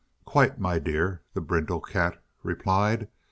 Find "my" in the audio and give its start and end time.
0.57-0.79